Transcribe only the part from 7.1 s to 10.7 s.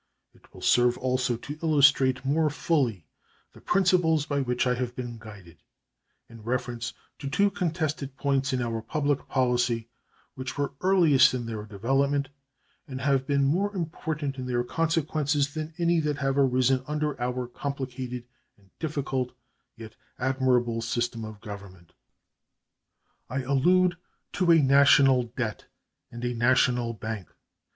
to two contested points in our public policy which